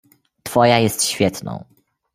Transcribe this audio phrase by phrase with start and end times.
[0.43, 1.65] "Twoja jest świetną."